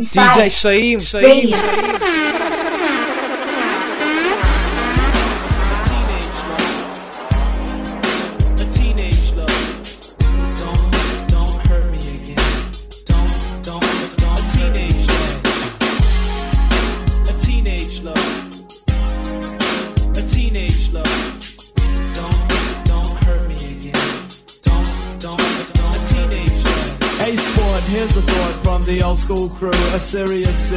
[0.00, 2.75] DJ Shaim, Shaim.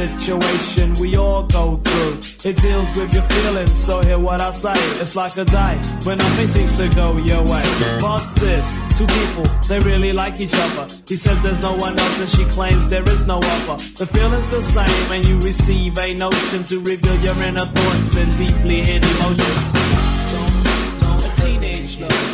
[0.06, 2.50] Situation we all go through.
[2.50, 4.72] It deals with your feelings, so hear what I say.
[5.00, 7.62] It's like a day when nothing seems to go your way.
[8.00, 8.80] What's this?
[8.96, 10.86] Two people, they really like each other.
[11.06, 13.76] He says there's no one else, and she claims there is no other.
[14.00, 18.30] The feeling's the same, and you receive a notion to reveal your inner thoughts and
[18.38, 19.72] deeply hidden emotions.
[20.32, 20.54] Don't,
[21.00, 22.29] don't, A teenage love.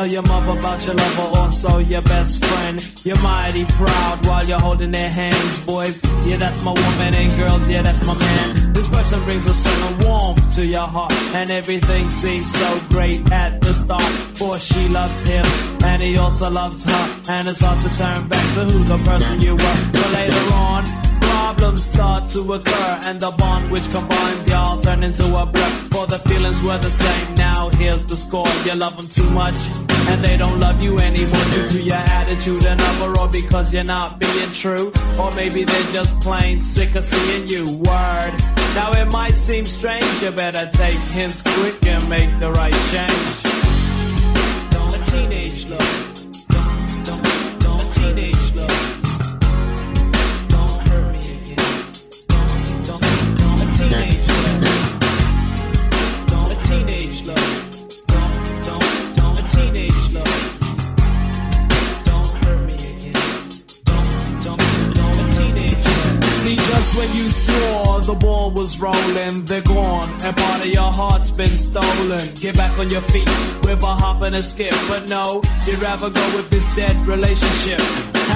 [0.00, 2.80] Tell your mother about your lover, also your best friend.
[3.04, 6.00] You're mighty proud while you're holding their hands, boys.
[6.24, 8.72] Yeah, that's my woman, and girls, yeah, that's my man.
[8.72, 13.60] This person brings a certain warmth to your heart, and everything seems so great at
[13.60, 14.00] the start.
[14.40, 15.44] For she loves him,
[15.84, 19.42] and he also loves her, and it's hard to turn back to who the person
[19.42, 19.78] you were.
[19.92, 20.84] But later on,
[21.20, 25.70] problems start to occur, and the bond which combines y'all turn into a blur.
[25.92, 27.34] For the feelings were the same.
[27.34, 29.56] Now here's the score: you love them too much,
[30.10, 32.80] and they don't love you anymore due to your attitude and
[33.20, 37.64] or because you're not being true, or maybe they're just plain sick of seeing you.
[37.78, 38.32] Word.
[38.74, 43.28] Now it might seem strange, you better take hints quick and make the right change.
[44.94, 45.39] A teenage
[71.00, 72.20] heart's been stolen.
[72.42, 73.28] Get back on your feet
[73.64, 77.80] with a hop and a skip, but no, you'd rather go with this dead relationship.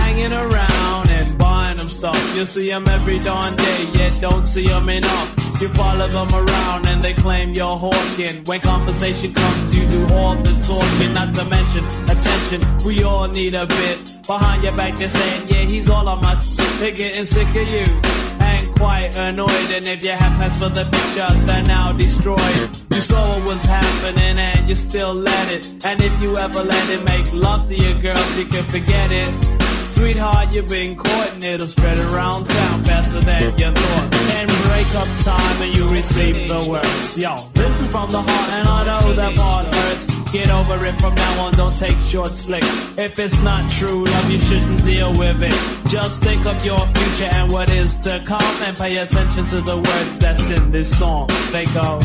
[0.01, 2.19] Hanging around and buying them stuff.
[2.35, 5.29] You see them every darn day, yet don't see them enough.
[5.61, 8.37] You follow them around and they claim you're hawking.
[8.47, 12.61] When conversation comes, you do all the talking, not to mention attention.
[12.87, 13.97] We all need a bit.
[14.27, 16.35] Behind your back, they're saying, yeah, he's all on my.
[16.81, 18.24] They're getting sick of you
[18.55, 19.71] and quite annoyed.
[19.77, 22.69] And if you have plans for the future, they're now destroyed.
[22.91, 25.85] You saw what was happening and you still let it.
[25.85, 29.54] And if you ever let it make love to your girls, you can forget it.
[29.87, 34.15] Sweetheart, you've been caught and it'll spread around town faster than you thought.
[34.37, 37.19] And break up time and you receive the words.
[37.19, 40.07] Yo, this is from the heart and I know that part hurts.
[40.33, 42.65] Get over it from now on, don't take short slick.
[42.97, 45.55] If it's not true love, you shouldn't deal with it.
[45.87, 49.77] Just think of your future and what is to come and pay attention to the
[49.77, 51.29] words that's in this song.
[51.53, 52.01] They go.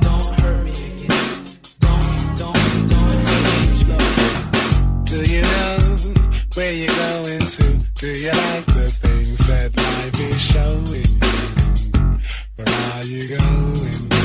[0.00, 1.08] Don't hurt me.
[1.80, 5.04] Don't, don't, don't change love.
[5.06, 5.75] Do you know
[6.56, 7.62] where you're going to?
[7.94, 12.18] Do you like the things that life is showing you?
[12.56, 14.15] Where are you going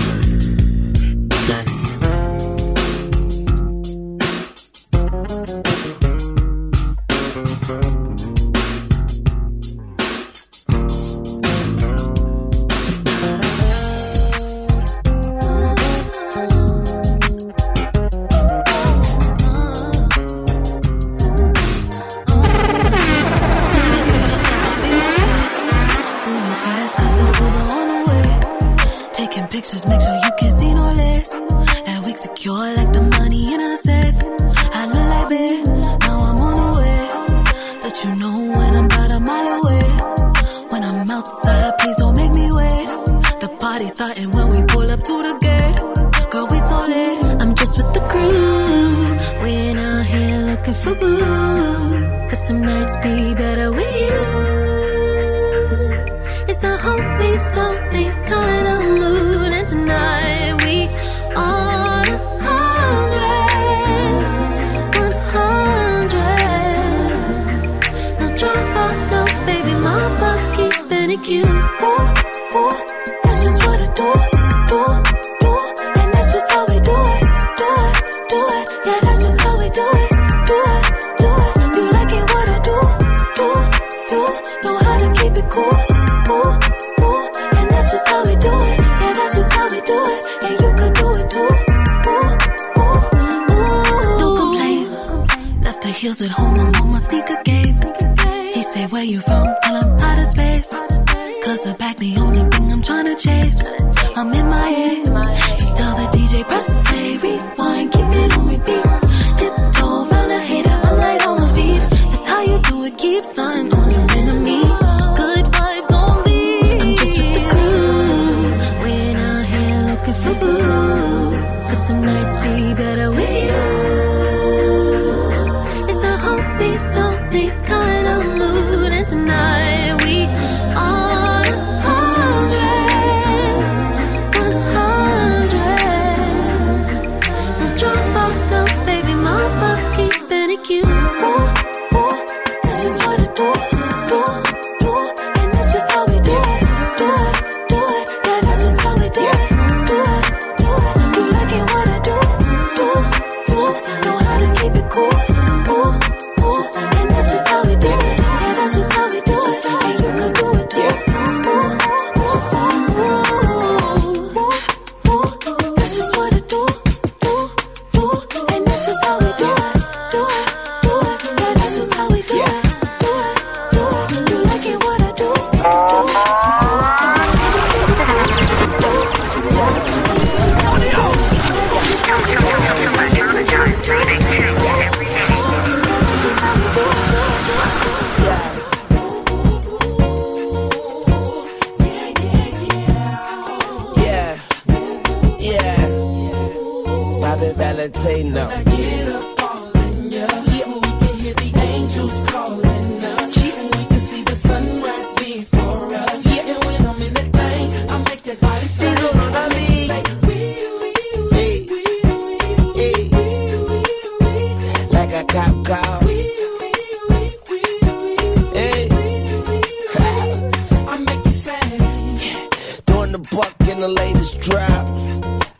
[223.11, 224.87] The buck in the latest drop.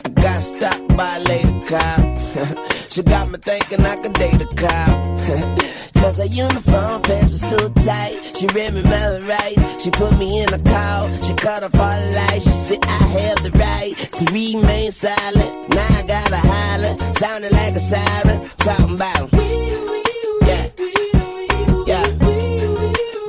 [0.06, 2.00] I got stopped by a lady cop.
[2.90, 5.92] she got me thinking I could date a cop.
[6.02, 8.38] Cause her uniform pants were so tight.
[8.38, 9.84] She read me my rights.
[9.84, 11.12] She put me in a call.
[11.26, 12.46] She cut off all the lights.
[12.46, 15.70] She said I have the right to remain silent.
[15.76, 17.14] Now I gotta holler.
[17.16, 18.42] Sounding like a siren.
[18.60, 19.28] Talking about.
[20.48, 20.70] Yeah.
[21.86, 22.08] Yeah.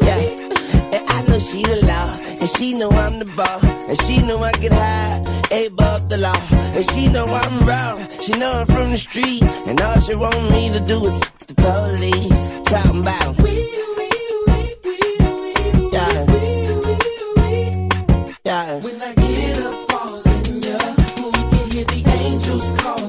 [0.07, 0.95] Yeah.
[0.95, 2.19] And I know she the law.
[2.39, 3.82] And she know I'm the ball.
[3.93, 5.19] And she know I get high,
[5.67, 6.35] above the law.
[6.75, 7.99] And she know I'm wrong.
[8.23, 9.43] She know I'm from the street.
[9.67, 12.59] And all she want me to do is f- the police.
[12.65, 13.37] Talking about.
[15.93, 16.27] Yeah.
[18.47, 18.81] Yeah.
[18.81, 20.79] When I get up all in ya,
[21.19, 23.02] we can hear the angels calling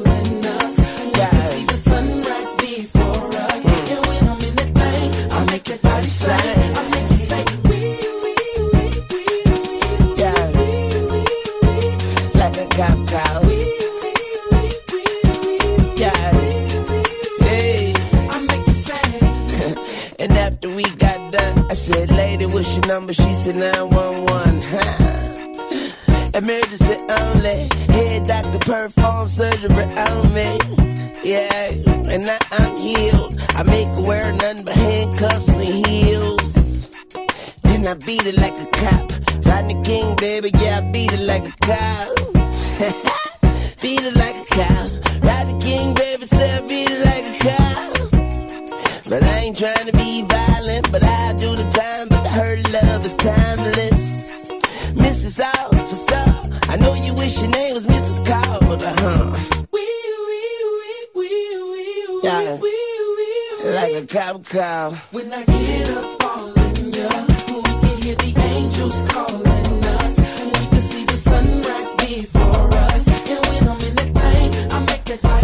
[22.94, 23.14] number?
[23.14, 24.62] She said, 911.
[26.36, 27.70] Emergency only.
[27.96, 30.50] Head doctor perform surgery on me.
[31.24, 31.72] Yeah,
[32.12, 33.32] and now I'm healed.
[33.58, 36.88] I make her wear nothing but handcuffs and heels.
[37.64, 39.12] Then I beat it like a cop.
[39.44, 42.08] Rodney King, baby, yeah, I beat it like a cop.
[43.82, 44.90] beat it like a cop.
[45.26, 47.94] Rodney King, baby, say I beat it like a cop.
[49.10, 52.13] But I ain't trying to be violent, but I do the time.
[52.34, 54.46] Her love is timeless.
[54.94, 55.40] Mrs.
[55.40, 56.26] Officer,
[56.72, 58.26] I know you wish your name was Mrs.
[58.26, 59.38] Carter, huh?
[62.24, 62.58] Yeah,
[63.76, 64.92] like a cop car.
[65.12, 67.10] When I get up all in ya,
[67.48, 70.18] we can hear the angels calling us.
[70.60, 73.08] We can see the sunrise before us.
[73.30, 75.43] And when I'm in that thing, I make that body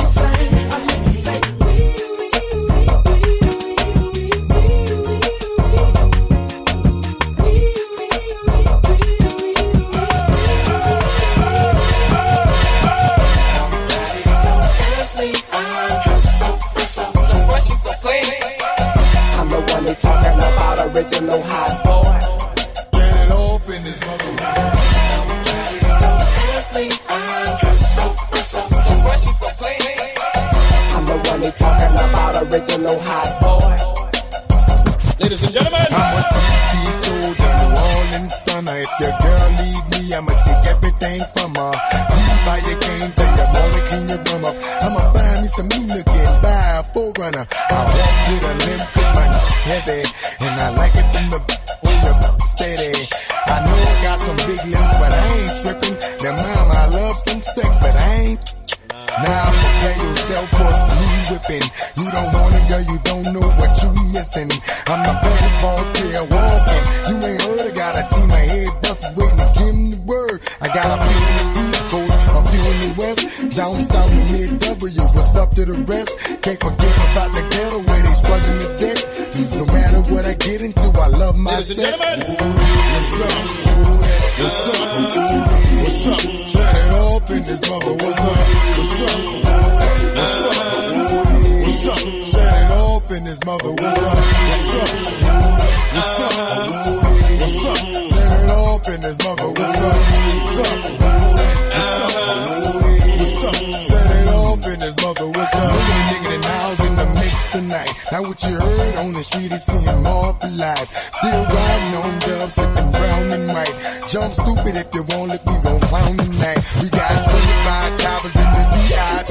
[108.11, 110.89] Now what you heard on the street is seeing more for life.
[111.13, 113.75] Still riding on dubs, sipping brown and white.
[114.09, 116.57] Jump stupid if you want, look, we gon' clown tonight.
[116.81, 119.29] We got 25 choppers in the VIP.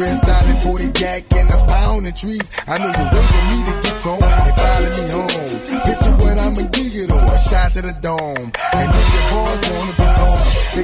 [0.00, 2.48] Chris and 40 jack and a pound of trees.
[2.64, 5.56] I know you're waiting for me to get home and follow me home.
[5.84, 8.48] Picture what I'ma give you though, a shot to the dome.
[8.80, 10.05] And if your boys wanna be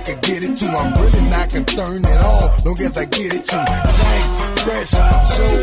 [0.01, 0.73] can get it too.
[0.73, 2.49] I'm really not concerned at all.
[2.65, 3.63] Long as I get it you.
[3.93, 4.27] Change,
[4.65, 4.93] fresh,
[5.37, 5.57] show,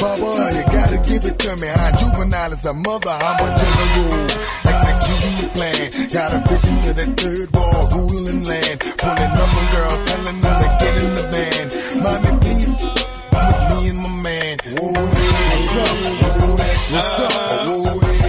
[0.00, 1.68] bubba, you gotta give it to me.
[1.70, 4.26] How juvenile is a mother, I'm a general.
[4.66, 5.86] Executing the plan.
[6.10, 8.78] Got a vision of the third wall, ruling land.
[8.98, 11.66] Pulling up on girls, telling them to get in the van.
[12.02, 14.56] Mommy, please, with me and my man.
[14.82, 15.94] What's up?
[16.90, 17.34] What's up?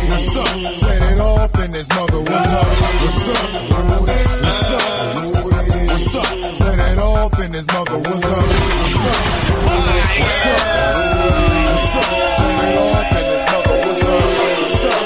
[0.10, 0.48] What's up?
[0.76, 2.20] Set it off in this mother.
[2.20, 2.68] What's up?
[3.02, 4.07] What's up?
[7.58, 7.98] This mother.
[7.98, 8.30] What's up?
[8.30, 9.18] What's up?
[10.14, 10.62] What's up?
[11.66, 12.06] What's up?
[12.38, 13.76] Set it off in this mother.
[13.82, 14.22] What's up?
[14.62, 15.02] What's up?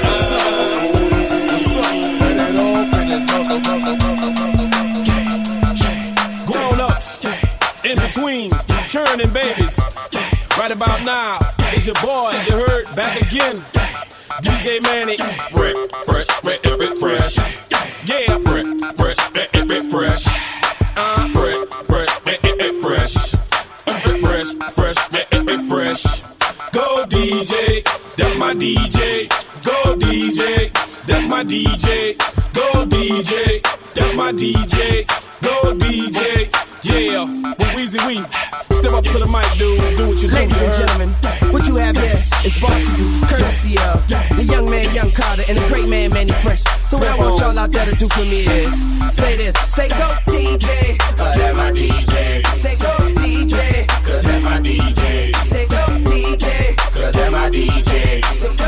[0.00, 0.56] What's up?
[1.52, 1.92] What's up?
[2.16, 3.60] Set it off in this mother.
[6.46, 7.08] Grown ups,
[7.84, 8.48] in between,
[8.88, 9.78] churning babies.
[10.56, 11.40] Right about now,
[11.74, 13.62] it's your boy, you heard, back again.
[14.40, 15.18] DJ Mannie,
[15.52, 15.76] fresh,
[16.06, 16.59] fresh, fresh,
[28.70, 29.28] DJ.
[29.64, 30.70] Go DJ,
[31.04, 32.16] that's my DJ.
[32.54, 33.60] Go DJ,
[33.94, 35.04] that's my DJ.
[35.42, 36.46] Go DJ,
[36.84, 37.24] yeah.
[37.24, 38.22] With Weezy Wee,
[38.70, 39.98] step up to the mic, dude.
[39.98, 40.34] Do what you do.
[40.36, 41.08] Ladies and gentlemen,
[41.50, 42.14] what you have here
[42.46, 44.06] is brought to you courtesy of
[44.38, 46.62] the young man, Young Carter, and the great man, Mannie Fresh.
[46.86, 48.74] So what I want y'all out there to do for me is
[49.10, 52.46] say this, say go DJ, cause that's my DJ.
[52.54, 55.34] Say go DJ, cause that's my DJ.
[55.44, 57.80] Say go DJ, cause that's my DJ.
[58.36, 58.59] Say go DJ,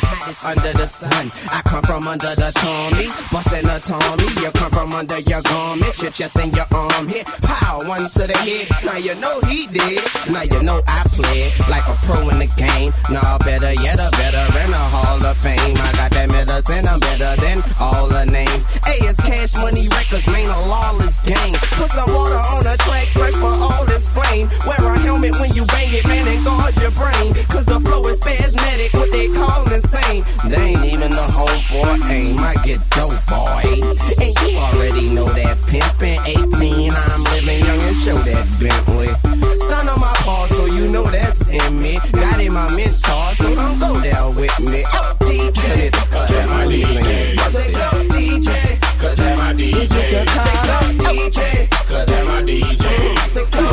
[0.00, 1.30] the hottest, under the sun.
[1.50, 4.28] I come from under the Tommy, bustin' a Tommy.
[4.40, 7.26] You come from under your garment, your chest and your arm hit.
[7.42, 8.66] Pow, one to the head.
[8.84, 10.00] Now you know he did.
[10.30, 12.92] Now you know I play like a pro in the game.
[13.10, 15.76] Nah, better yet, a veteran, a Hall of Fame.
[15.76, 18.66] I got that medicine, I'm better than all the names.
[18.86, 21.56] A is Cash Money Records, man, a lawless game.
[21.76, 24.48] Put some water on the track, fresh for all this flame.
[24.66, 27.34] Wear a helmet when you bang it, man, and guard your brain.
[27.52, 29.89] Cause the flow is spasmodic, what they call insane.
[29.90, 32.38] They ain't even the homeboy aim.
[32.38, 33.66] I get dope, boy.
[33.66, 36.90] And you already know that pimpin' 18.
[36.90, 39.10] I'm living young and show that Bentley.
[39.56, 41.98] Stun on my paw, so you know that's in me.
[42.12, 44.84] Got in my mentor, so don't go there with me.
[44.94, 47.38] Oh, DJ, cause that's my DJ.
[47.50, 49.72] Say go DJ, cause that's my DJ.
[49.72, 53.28] This is the Say go DJ, cause that's my DJ.
[53.28, 53.69] Say go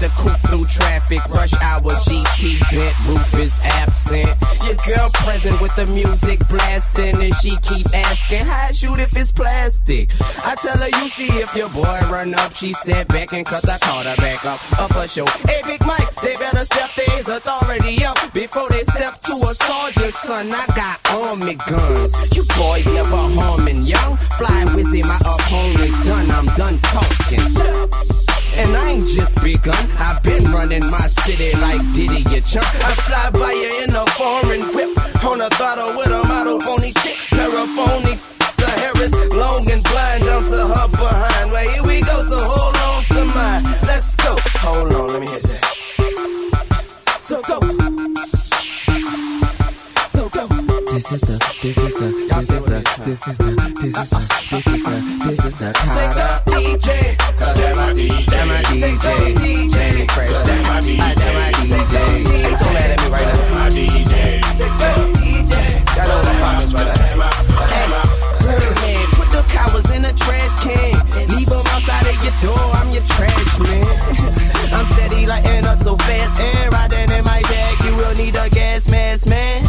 [0.00, 1.20] the coupe through traffic.
[1.28, 4.32] Rush hour GT bent, roof is absent.
[4.64, 9.30] Your girl present with the music blasting, and she keep asking how shoot if it's
[9.30, 10.10] plastic.
[10.44, 12.52] I tell her you see if your boy run up.
[12.52, 14.58] She sat back and cause I caught her back up.
[14.80, 15.26] Up for show.
[15.46, 20.14] Hey Big Mike, they better step their authority up before they step to a sergeant.
[20.14, 22.34] Son, I got army guns.
[22.34, 24.16] You boys never harming young.
[24.40, 26.30] Fly wizzy, my opponent's done.
[26.30, 28.09] I'm done talking.
[28.56, 32.66] And I ain't just begun, I've been running my city like Diddy, you chump.
[32.66, 36.92] I fly by you in a foreign whip, on a throttle with a model phony
[37.02, 38.18] chick, paraphony.
[38.56, 41.52] The Harris, long and blind, down to her behind.
[41.52, 43.62] Well, here we go, so hold on to mine.
[43.86, 44.36] Let's go.
[44.60, 45.80] Hold on, let me hit that.
[47.22, 47.60] So go.
[50.08, 53.70] So go this is the, this is the, this is the, this is the
[54.60, 55.00] Say Carter.
[56.18, 57.14] go DJ.
[57.38, 59.70] Cause that my DJ, that my DJ.
[59.70, 61.94] Mannie Fresh, that my DJ, that my DJ.
[62.26, 63.54] Hey, so mad at me right now.
[63.54, 65.54] My DJ, DJ.
[65.94, 67.22] y'all know the comments right now.
[68.82, 70.98] Man, put the cowards in a trash can.
[71.30, 72.66] Leave them outside of your door.
[72.74, 73.86] I'm your trash man.
[74.74, 77.78] I'm steady lighting up so fast and riding in my bag.
[77.86, 79.59] You will need a gas mask, man.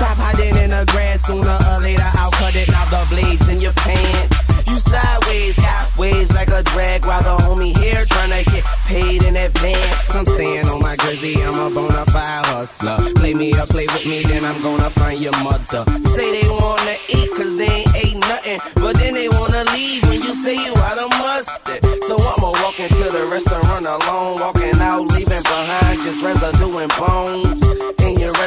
[0.00, 1.28] Stop hiding in the grass.
[1.28, 2.72] Sooner or later, I'll cut it.
[2.72, 4.32] Now the blades in your pants.
[4.64, 9.36] You sideways, got ways like a drag while the homie here tryna get paid in
[9.36, 10.14] advance.
[10.14, 12.96] I'm staying on my jersey, I'm a bona fide hustler.
[13.16, 15.84] Play me or play with me, then I'm gonna find your mother.
[16.16, 20.22] Say they wanna eat cause they ain't ate nothing, but then they wanna leave when
[20.22, 21.84] you say you out of mustard.
[22.08, 27.59] So I'ma walk into the restaurant alone, walking out, leaving behind just residue and bones.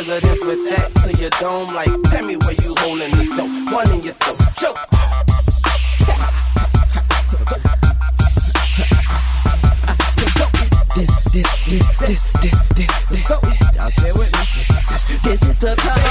[0.05, 3.73] Your residence with that to your dome, like tell me where you holding the dope,
[3.73, 4.75] one in your throat, choke.
[10.93, 13.29] This, this, this, this, this, this, this.
[13.29, 14.43] Y'all stay with me.
[14.89, 16.02] This, this is the color.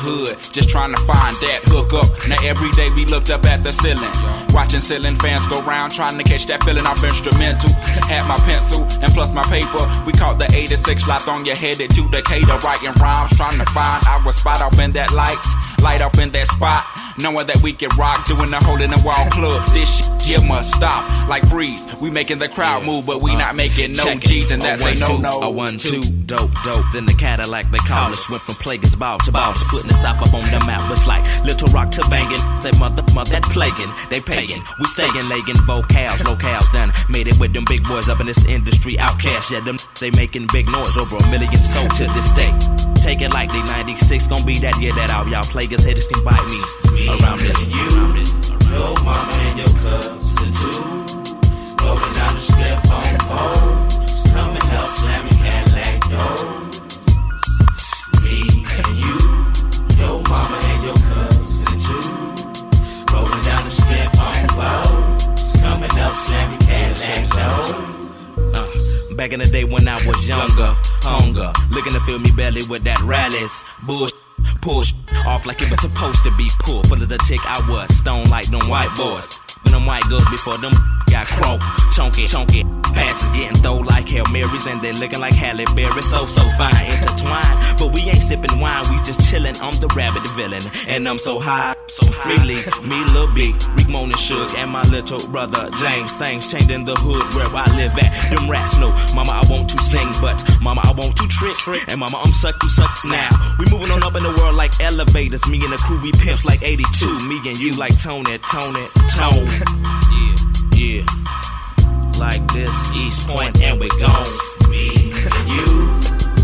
[0.00, 2.08] Hood, just trying to find that hook up.
[2.28, 4.10] Now every day we looked up at the ceiling,
[4.56, 7.70] watching ceiling fans go round, trying to catch that feeling off instrumental.
[8.08, 9.84] Had my pencil and plus my paper.
[10.08, 14.00] We caught the 86 lot on your headed to Decatur, writing rhymes, trying to find
[14.08, 15.38] our spot off in that light,
[15.82, 16.84] light off in that spot.
[17.18, 19.60] Knowing that we can rock, doing the hole in the wall club.
[19.74, 21.86] This shit here must stop, like freeze.
[22.00, 24.94] We making the crowd move, but we not uh, making no G's, and that's a
[24.94, 25.40] no no.
[25.42, 26.84] A one, two, dope, dope.
[26.92, 28.30] Then the Cadillac they call us.
[28.30, 30.90] Went from Plagueis ball to boss, putting us up up on the map.
[30.90, 32.38] It's like Little Rock to banging.
[32.60, 33.90] Say mother, mother, that plaguing.
[34.10, 34.62] They paying.
[34.78, 36.92] We staying, legging vocals, locales done.
[37.08, 38.94] Made it with them big boys up in this industry.
[38.94, 42.52] OutKast, yeah, them they making big noise over a million sold to this day.
[43.02, 46.22] Take it like they 96, gon' be that year that all y'all Plagueis haters can
[46.24, 46.60] bite me.
[47.08, 48.59] Around this, you, around this.
[48.70, 50.82] Your mama and your cousin too.
[51.82, 54.32] Rolling down the strip on poles.
[54.32, 56.76] Coming up, slamming Cadillac doors.
[58.22, 58.36] Me
[58.76, 59.16] and you,
[59.98, 62.08] your mama and your cousin too.
[63.12, 65.56] Rolling down the strip on poles.
[65.60, 67.70] Coming up, slamming Cadillac doors.
[68.54, 72.62] Uh, back in the day when I was younger, hunger, looking to fill me belly
[72.68, 74.16] with that rallies, bullshit.
[74.62, 74.92] Push
[75.26, 76.86] off like it was supposed to be pulled.
[76.88, 79.40] Full of the chick I was, stone like them white boys.
[79.62, 80.72] When them white girls before them
[81.10, 82.64] got croaked, chunky, chunky.
[82.94, 86.02] Passes getting throw like Hail Marys and they looking like Halle Berry.
[86.02, 87.78] So, so fine, intertwined.
[87.78, 89.54] But we ain't sipping wine, we just chilling.
[89.62, 90.62] I'm the rabbit villain.
[90.88, 92.58] And I'm so high, so freely.
[92.82, 96.16] Me, Lil B, Rick Moan and Suge, and my little brother James.
[96.16, 98.10] Things changed in the hood where I live at.
[98.34, 101.56] Them rats know, Mama, I want to sing, but Mama, I want to trick.
[101.88, 103.30] And Mama, I'm suck, you suck now.
[103.58, 105.46] We moving on up in the world like elevators.
[105.48, 107.28] Me and the crew, we pimps like 82.
[107.28, 109.48] Me and you like Tony, Toni, Toné.
[110.10, 111.06] Yeah, yeah.
[112.18, 114.26] Like this, East Point, and we gone.
[114.68, 115.66] Me and you,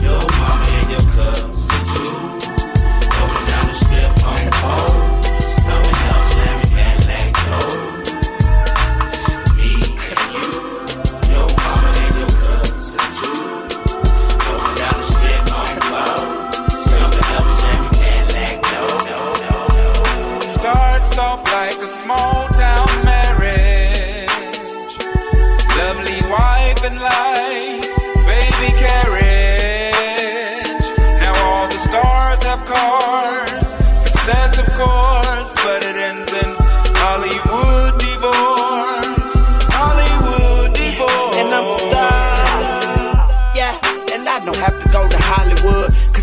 [0.03, 2.36] your mama and your cousin too.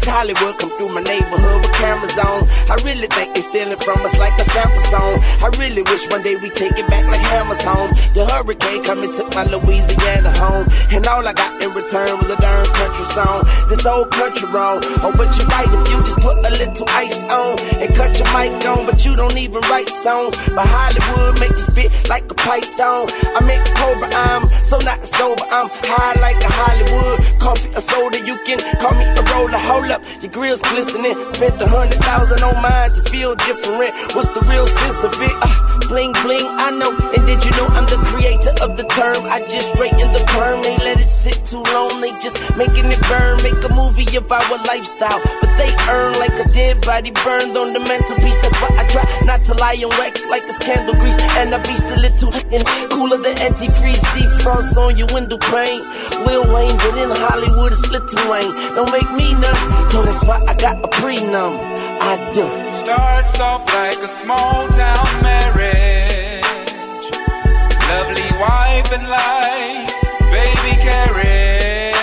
[0.06, 0.34] Hollywood.
[0.34, 2.48] Hollywood come through my neighborhood with cameras on.
[2.72, 5.20] I really think they're stealing from us like a sample song.
[5.44, 7.92] I really wish one day we take it back like Hammers home.
[8.16, 10.66] The hurricane come and took my Louisiana home.
[10.92, 13.44] And all I got in return was a darn country song.
[13.70, 14.82] This old country wrong.
[15.04, 18.30] Oh, but you're right if you just put a little ice on and cut your
[18.32, 20.36] mic on, but you don't even write songs.
[20.56, 23.12] But Hollywood make you spit like a python.
[23.36, 25.44] I make Cobra, I'm so not sober.
[25.52, 27.20] I'm high like a Hollywood.
[27.44, 29.62] Coffee or soda, you can call me a roller.
[29.68, 31.14] Hold up, your grill's glistening.
[31.38, 33.94] Spent a hundred thousand on mine to feel different.
[34.18, 35.36] What's the real sense of it?
[35.46, 35.54] Uh,
[35.88, 36.92] bling bling, I know.
[37.14, 39.22] And did you know I'm the creator of the term?
[39.30, 40.66] I just straighten the perm.
[40.66, 42.02] They let it sit too long.
[42.02, 43.38] They just making it burn.
[43.46, 47.72] Make a movie of our lifestyle, but they earn like a dead body burned on
[47.78, 48.42] the mantelpiece.
[48.42, 51.20] That's why I try not to lie on wax like it's candle grease.
[51.38, 54.02] And I be still little and cooler than antifreeze.
[54.18, 55.82] Defrost on your window pane.
[56.26, 58.52] Lil Wayne, but in Hollywood it's Little Wayne.
[58.76, 61.56] Don't make me numb, so that's why I got a pre-numb.
[62.02, 62.46] I do.
[62.78, 66.44] Starts off like a small town marriage.
[67.90, 69.94] Lovely wife and life,
[70.32, 71.94] baby carriage.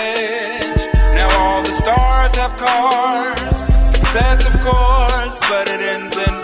[1.15, 3.57] Now all the stars have cars,
[3.93, 6.40] success of course, but it ends in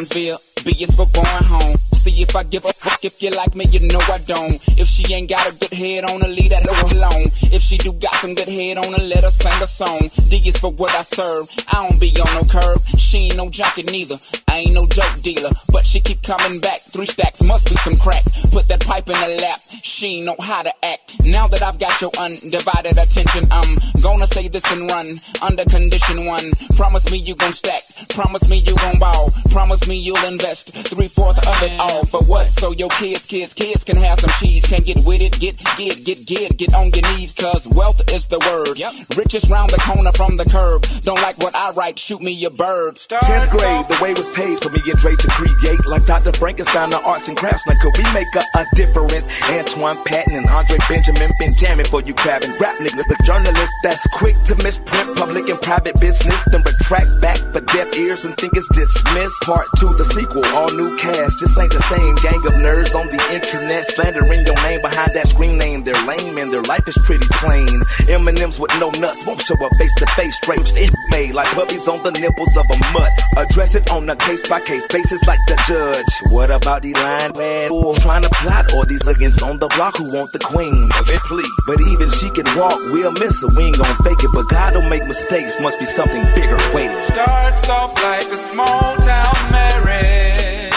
[0.00, 1.89] Adamsville, B is for going home.
[2.00, 4.56] See if I give a fuck if you like me, you know I don't.
[4.80, 7.28] If she ain't got a good head on her, leave that door alone.
[7.52, 10.08] If she do got some good head on her, let her sing a song.
[10.32, 11.44] D is for what I serve.
[11.68, 12.80] I don't be on no curb.
[12.96, 14.16] She ain't no junkie neither.
[14.48, 16.80] I ain't no dope dealer, but she keep coming back.
[16.80, 18.24] Three stacks must be some crack.
[18.48, 19.60] Put that pipe in her lap.
[19.82, 21.20] She ain't know how to act.
[21.26, 25.06] Now that I've got your undivided attention, I'm gonna say this and run
[25.42, 26.48] under condition one.
[26.76, 27.82] Promise me you gon' stack.
[28.08, 29.28] Promise me you gon' ball.
[29.52, 31.89] Promise me you'll invest three fourths of it all.
[31.90, 32.50] For what?
[32.50, 34.64] So your kids, kids, kids can have some cheese.
[34.66, 37.66] Can get with it, get, get, get, get, get on your knees, cause
[38.00, 38.76] wealth is the word.
[39.16, 40.82] Riches round the corner from the curb.
[41.02, 42.96] Don't like what I write, shoot me a bird.
[42.96, 45.80] 10th grade, the way was paid for me and Dre to create.
[45.86, 46.32] Like Dr.
[46.32, 47.66] Frankenstein, the arts and crafts.
[47.66, 49.26] Now, could we make a, a difference?
[49.50, 53.06] Antwan Patton and Andre Benjamin been jamming for you crabbing rap niggas.
[53.08, 56.38] The journalist that's quick to misprint public and private business.
[56.50, 59.42] Then retract back for deaf ears and think it's dismissed.
[59.42, 61.40] Part two, the sequel, all new cast.
[61.40, 63.84] Just ain't the same gang of nerds on the internet.
[63.84, 65.82] Slandering your name behind that screen name.
[65.84, 67.68] They're lame and their life is pretty plain.
[68.08, 70.36] M&M's with no nuts won't show up face to face.
[70.36, 73.10] Straight it made like puppies on the nipples of a mutt.
[73.36, 76.32] Address it on a case by case basis like the judge.
[76.32, 77.68] What about the line man
[78.00, 80.88] trying to plot all these against on the block who want the queen?
[81.30, 81.46] Please.
[81.66, 83.48] But even she can walk, we'll miss her.
[83.56, 85.60] We ain't gon' fake it, but God don't make mistakes.
[85.60, 86.96] Must be something bigger waiting.
[87.06, 90.74] Starts off like a small town marriage.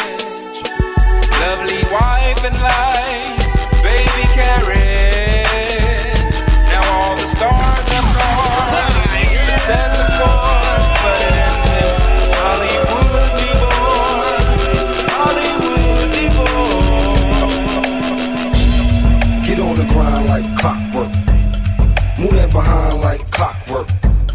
[1.41, 2.92] Lovely wife and life,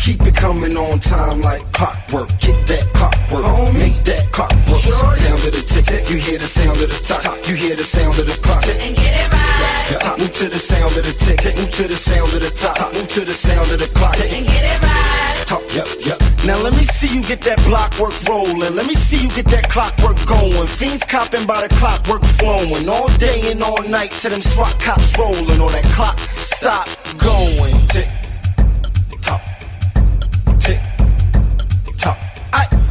[0.08, 2.30] Keep it coming on time like clockwork.
[2.40, 3.74] Get that clockwork.
[3.74, 4.80] Make that clockwork.
[4.80, 6.08] Sound of the tick, tick.
[6.08, 7.36] You hear the sound of the top.
[7.46, 8.62] You hear the sound of the clock.
[8.62, 8.80] Tick.
[8.80, 10.00] And get it right.
[10.00, 10.18] Top.
[10.18, 11.56] Move to the sound of the tick, tick.
[11.56, 12.94] Move to the sound of the top.
[12.94, 14.16] Move to the sound of the clock.
[14.16, 14.32] Tick.
[14.32, 15.44] And get it right.
[15.44, 15.60] Top.
[15.76, 16.18] Yep, yep.
[16.46, 18.74] Now let me see you get that block work rolling.
[18.74, 20.66] Let me see you get that clockwork going.
[20.68, 22.88] Fiends copping by the clockwork flowing.
[22.88, 25.60] All day and all night till them SWAT cops rolling.
[25.60, 27.76] Or that clock stop going.
[27.88, 28.08] Tick,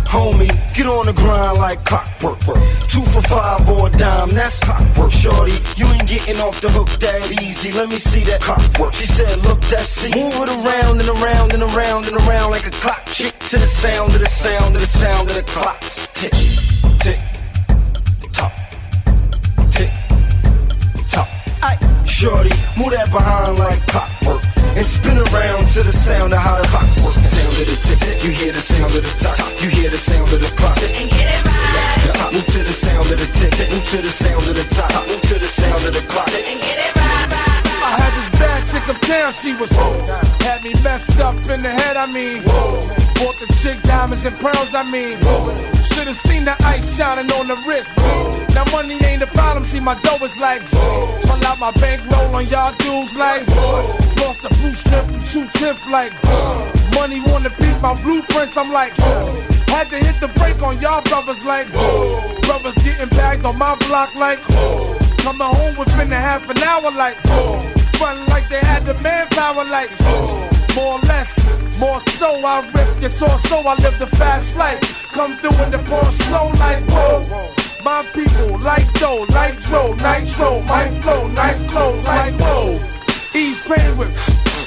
[0.07, 2.39] homie, get on the grind like clockwork.
[2.47, 2.63] Work.
[2.87, 5.11] Two for five or a dime, that's clockwork.
[5.11, 7.71] Shorty, you ain't getting off the hook that easy.
[7.71, 8.93] Let me see that clockwork.
[8.93, 10.17] She said, look, that's easy.
[10.17, 13.05] Move it around and around and around and around like a clock.
[13.07, 16.07] Chick to the sound of the sound of the sound of the clocks.
[16.13, 16.31] Tick,
[16.99, 17.19] tick,
[18.31, 18.53] tock,
[19.71, 19.91] tick,
[21.11, 21.27] tock.
[22.05, 24.46] Shorty, move that behind like clockwork.
[24.77, 27.17] And spin around to the sound of how the clock works.
[27.33, 28.23] Sound of the tick, tick.
[28.23, 29.33] You hear the sound of the top.
[29.57, 30.77] You hear the sound of the clock.
[30.77, 32.29] And get it right.
[32.31, 33.71] Move to the sound of the tick, tick.
[33.73, 34.93] Move to the sound of the top.
[35.09, 36.29] Move to the sound of the clock.
[36.29, 37.25] And get it right.
[37.73, 38.56] I had this bad
[38.87, 40.19] chick uptown, she was Whoa.
[40.39, 42.79] Had me messed up in the head, I mean Whoa.
[43.15, 45.55] Bought the chick diamonds and pearls, I mean Whoa.
[45.93, 48.45] Should've seen the ice shining on the wrist Whoa.
[48.53, 51.19] Now money ain't the problem, see my dough is like Whoa.
[51.23, 53.95] Pull out my bankroll on y'all dudes like Whoa.
[54.21, 56.13] Lost the blue strip and two tip like
[56.93, 59.41] Money wanna beat my blueprints, I'm like Whoa.
[59.67, 62.39] Had to hit the brake on y'all brothers like Whoa.
[62.41, 64.97] Brothers getting bagged on my block like Whoa.
[65.17, 67.17] Coming home within a half an hour like
[67.97, 69.89] Frontin' like they had the manpower like
[70.75, 71.31] More or less,
[71.79, 74.79] more so, I rip your torso, I live the fast life.
[75.11, 77.51] Come through in the pour slow like whoa.
[77.83, 82.79] My people, like dough, nitro, nitro, my flow, nice clothes, like whoa.
[83.33, 84.11] East Penguin,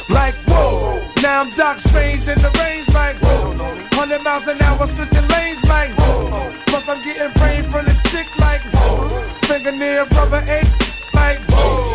[0.09, 0.99] like whoa.
[1.23, 3.55] Now I'm Doc Strange in the range, like whoa.
[3.95, 6.53] 100 miles an hour, switching lanes, like whoa.
[6.67, 9.09] Plus I'm getting brain from the chick, like whoa.
[9.47, 10.71] Fingernail rubber eight,
[11.15, 11.90] like whoa.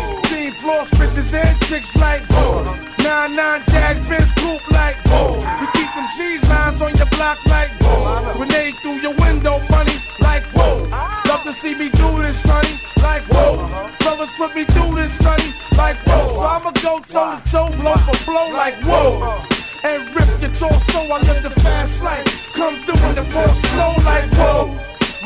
[1.16, 2.62] Switches and chicks, like whoa.
[2.98, 5.36] Nine nine jag Benz coupe, like whoa.
[5.60, 8.34] You keep them cheese lines on your block, like whoa.
[8.34, 10.86] Grenade through your window, money, like whoa.
[11.26, 12.68] Love to see me do this, sonny,
[13.00, 13.56] like whoa.
[14.00, 16.34] Brothers put me through this, sonny, like whoa.
[16.34, 19.40] So I'ma go toe to toe, blow for blow, like whoa.
[19.84, 22.52] And rip your torso, I live the fast life.
[22.52, 24.68] Come through in the ball slow, like whoa.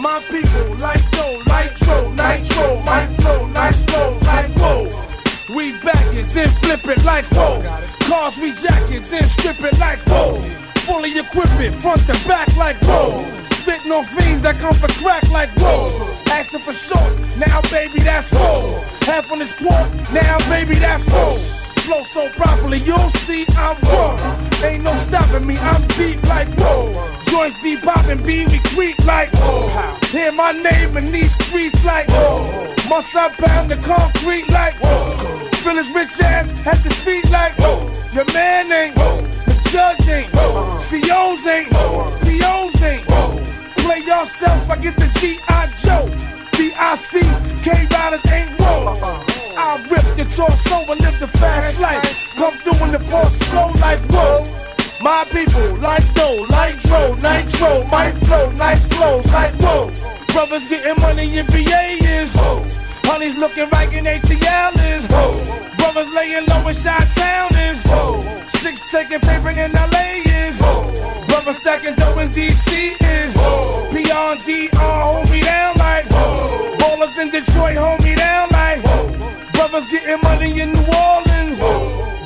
[0.00, 5.09] My people, like dough, nitro, nitro, my flow, nice clothes, like whoa.
[5.54, 7.60] We back it, then flip it like whoa.
[8.06, 10.40] Cars we jack it, then strip it like whoa.
[10.86, 13.26] Fully equip it, front to back like whoa.
[13.58, 15.90] Spitting on fiends that come for crack like whoa.
[16.30, 18.80] Asking for shorts, now baby that's whoa.
[19.02, 21.34] Half on this pork, now baby that's whoa.
[21.82, 24.16] Flow so properly, you'll see I'm whoa.
[24.64, 26.94] Ain't no stopping me, I'm deep like whoa.
[27.26, 29.96] Joints be popping, be we creep like whoa.
[30.12, 32.72] Hear my name in these streets like whoa.
[32.88, 35.39] Must I pound the concrete like whoa.
[35.60, 37.84] Feel his rich ass at the feet like whoa.
[38.14, 39.20] Your man ain't whoa.
[39.44, 40.78] The judge ain't whoa.
[40.88, 42.10] COs ain't whoa.
[42.24, 43.36] POs ain't whoa.
[43.76, 45.66] Play yourself, I get the G.I.
[45.84, 46.08] Joe.
[46.56, 47.20] D.I.C.
[47.60, 48.96] K-Riders ain't whoa.
[49.54, 52.02] I rip your torso and live the fast life.
[52.36, 54.42] Come through in the ball slow like whoa.
[55.02, 59.90] My people, like dough, like roll, nitro, my flow, nice clothes, like whoa.
[60.32, 62.64] Brothers getting money in VA is whoa.
[63.10, 65.42] Honey's looking right in ATL is whoa.
[65.78, 68.22] Brothers laying low in Chi Town is whoa.
[68.62, 71.26] Six taking paper in LA is whoa.
[71.26, 73.90] Brothers stacking dough in DC is whoa.
[73.90, 76.76] And DR hold me down like whoa.
[76.78, 79.08] Ballers in Detroit hold me down like whoa.
[79.54, 80.79] Brothers getting money in.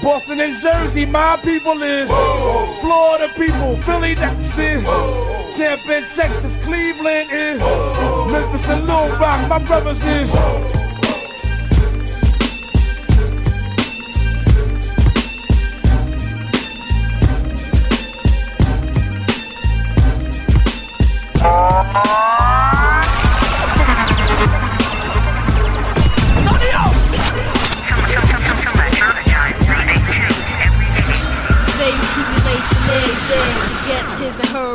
[0.05, 2.11] Boston and Jersey, my people is.
[2.11, 2.75] Whoa.
[2.83, 4.15] Florida people, Philly.
[4.15, 5.51] Whoa.
[5.57, 7.59] Tampa and Texas, Cleveland is.
[7.59, 8.29] Whoa.
[8.31, 10.31] Memphis and Little Rock, my brothers is.
[21.45, 22.24] Say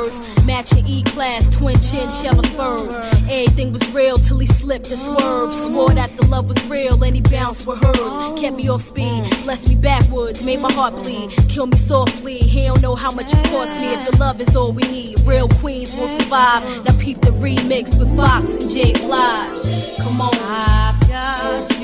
[0.10, 0.46] his.
[0.46, 2.96] Matching E-class, twin chinchilla furs.
[3.30, 5.56] Everything was real till he slipped and swerved.
[5.56, 8.40] Swore that the love was real and he bounced with hers.
[8.40, 11.32] Kept me off speed, blessed me backwards, made my heart bleed.
[11.50, 13.94] Kill me softly, he don't know how much it cost me.
[13.94, 16.64] If the love is all we need, real queens will survive.
[16.86, 19.98] Now peep the remix with Fox and J Blige.
[19.98, 21.79] Come on.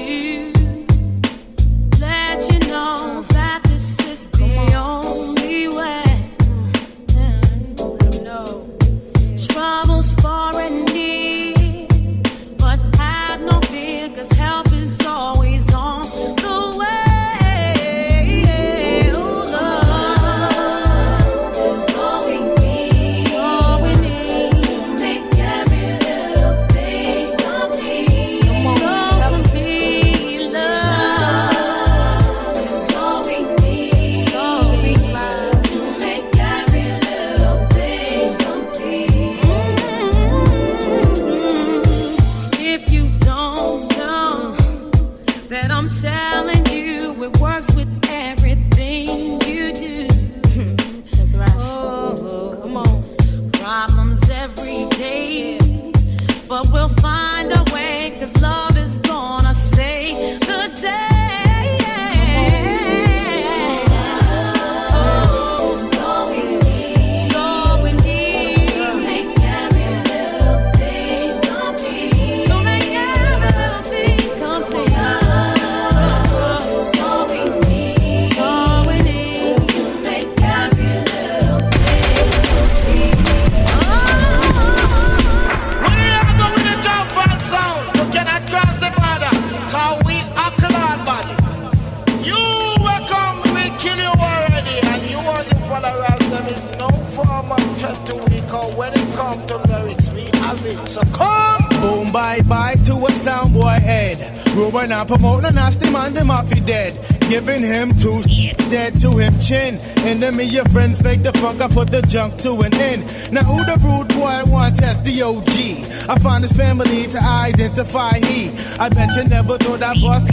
[107.72, 108.56] Off he dead.
[108.56, 109.78] Giving him two dead to him chin.
[110.06, 113.04] Enemy your friend fake the funk, I put the junk to an end.
[113.32, 116.10] Now who the rude boy want test the OG?
[116.10, 118.50] I find his family to identify he.
[118.80, 120.32] I bet you never thought I bust.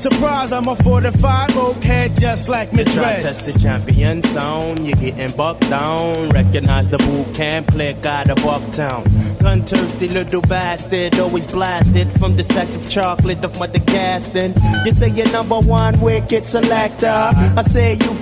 [0.00, 3.22] Surprise, I'm a 45 oak head just like me Try dreads.
[3.24, 6.28] test the champion sound, you're getting bucked down.
[6.30, 9.17] Recognize the Boot Camp Clik out of Bucktown.
[9.40, 14.54] Gun thirsty little bastard, always blasted from the stacks of chocolate of Mother Gaston.
[14.84, 17.06] You say you're number one wicked selector.
[17.08, 18.16] I say you.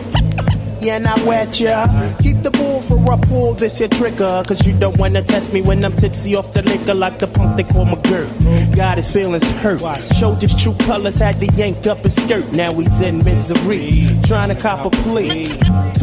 [0.81, 1.87] Yeah, and I wet ya.
[2.23, 4.43] Keep the ball for a pull this here trigger.
[4.47, 7.57] Cause you don't wanna test me when I'm tipsy off the liquor like the punk
[7.57, 8.31] they call my girl.
[8.77, 9.81] Got his feelings hurt.
[10.15, 12.53] Showed his true colors, had to yank up his skirt.
[12.53, 14.07] Now he's in misery.
[14.25, 15.49] Trying to cop a plea.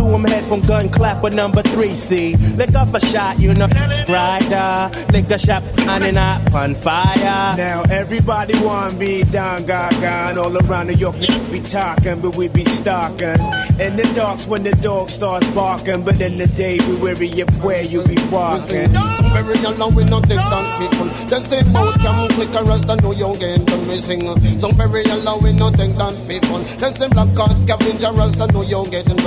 [0.03, 1.95] To him head from gun clapper number three.
[1.95, 3.67] See, lick off a shot, you know.
[4.09, 7.55] Rider, lick a shot, on and up on fire.
[7.55, 12.35] Now everybody want be down, gaga, and all around New York niggas be talking, but
[12.35, 13.39] we be stalking.
[13.79, 17.63] In the darks when the dog starts barking, but in the day we weary of
[17.63, 18.91] where you be walking.
[19.15, 21.07] Some very alone we not take down faithful.
[21.27, 24.19] They say bout can click and rest and know you get done missing.
[24.59, 26.59] Some very alone we not take down faithful.
[26.59, 29.23] They say black card scavenger rest and know you get done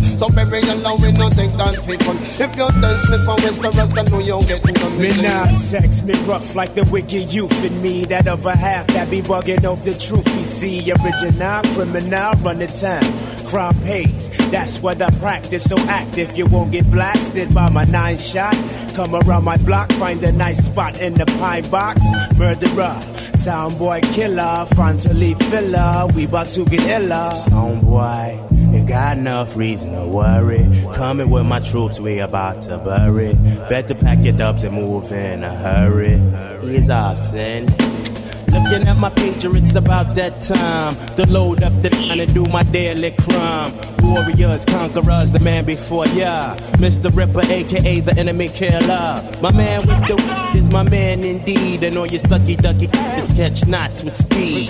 [0.00, 0.18] missing.
[0.18, 2.16] Some very alone we not take down faithful.
[2.16, 5.24] If you dance me for west and rest and know you get done Me missing.
[5.24, 8.04] not sex, me rough like the wicked youth in me.
[8.06, 10.26] That other half that be bugging off the truth.
[10.38, 13.02] You see, original criminal, run the town.
[13.48, 15.64] Crime pays, that's what I practice.
[15.64, 18.54] So active, you won't get blasted by my nine shot.
[18.94, 22.00] Come around my block, find a nice spot in the pine box.
[22.38, 23.00] Murderer,
[23.44, 26.06] town boy killer, frontally filler.
[26.14, 27.30] We bout to get iller.
[27.50, 30.66] Homeboy, you got enough reason to worry.
[30.94, 33.34] Coming with my troops, we about to bury.
[33.68, 36.20] Better pack your dubs and move in a hurry.
[36.64, 37.99] Ease off, son.
[38.52, 42.44] Looking at my pager, it's about that time to load up the line and do
[42.46, 43.72] my daily crime.
[44.02, 46.56] Warriors, conquerors, the man before ya.
[46.82, 47.14] Mr.
[47.14, 49.22] Ripper, aka the enemy killer.
[49.40, 51.84] My man with the w- is my man indeed.
[51.84, 54.66] And all you sucky ducky just catch knots with speed.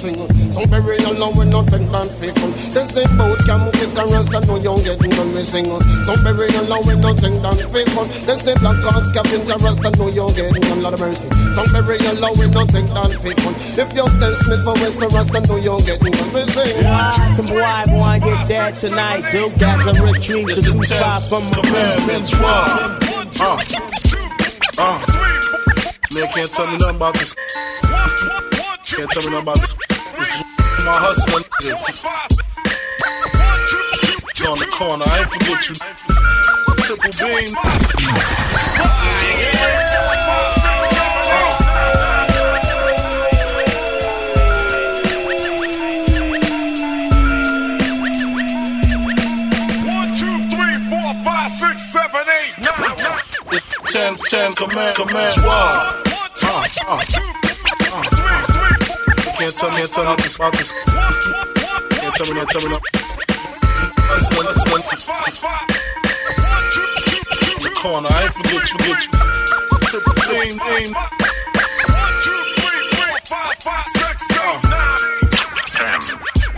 [0.53, 2.51] Some very alone we not take down faithful.
[2.51, 5.65] They say bout can click and rest and know you get done missing.
[6.05, 8.05] Some very alone we not take down faithful.
[8.05, 11.25] They say black card scavenger rest and know you get done lot of mercy.
[11.57, 13.55] Some very alone we not take down faithful.
[13.81, 16.85] If you test me for west and rest and know you get done missing.
[16.85, 19.25] Ah, Some boy wanna get dead tonight.
[19.33, 22.31] Duke gas a retreat to too far from my commandments.
[22.39, 22.99] Why?
[23.41, 23.57] Uh,
[24.79, 25.01] uh.
[26.13, 27.35] Man can't tell me nothing about this.
[28.85, 29.73] Can't tell me nothing about this.
[29.73, 30.45] This is
[30.85, 32.05] my hustling niggas.
[34.47, 35.75] On the corner, I ain't forget you.
[36.85, 37.57] Triple beam.
[39.33, 39.90] It's
[53.91, 56.05] ten, ten, command, command, squad.
[56.45, 57.03] Uh, uh, uh,
[57.91, 58.03] uh.
[59.35, 60.71] Can't tell me, can't tell me this about this.
[60.85, 62.79] Can't tell me, no, tell me no.
[64.07, 64.85] Hustling, hustling.
[67.57, 69.13] In the corner, I ain't forget you, forget you.
[69.89, 70.55] Triple team,
[70.87, 70.95] team.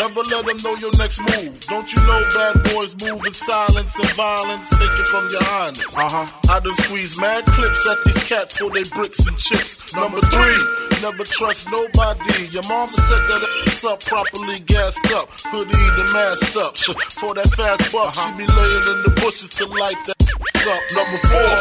[0.00, 1.60] never let them know your next move.
[1.68, 4.70] Don't you know bad boys move in silence and violence?
[4.70, 5.92] Take it from your highness.
[5.92, 6.26] Uh huh.
[6.48, 9.94] I done squeeze mad clips at these cats for they bricks and chips.
[9.94, 10.60] Number three,
[11.04, 12.48] never trust nobody.
[12.48, 16.76] Your mama set that ass up properly gassed up, hoodie the masked up.
[17.20, 20.82] For that fast buck, she be laying in the bushes to light that up.
[20.94, 21.52] Number four,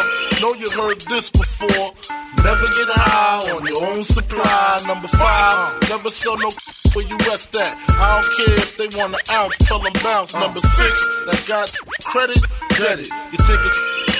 [0.41, 1.91] know you heard this before.
[2.43, 4.79] Never get high on your own supply.
[4.87, 6.49] Number five, never sell no
[6.93, 7.75] where you rest at.
[7.99, 10.35] I don't care if they want an ounce, tell them bounce.
[10.35, 10.39] Uh.
[10.39, 11.73] Number six, that got
[12.05, 12.39] credit,
[12.77, 13.09] get it.
[13.31, 13.79] You think it's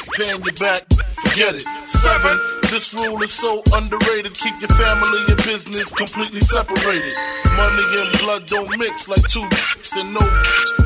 [0.18, 0.84] paying you back,
[1.24, 1.64] forget it.
[1.88, 2.36] Seven,
[2.70, 4.34] this rule is so underrated.
[4.34, 7.14] Keep your family and business completely separated.
[7.57, 10.22] Money and blood don't mix like two dicks and no.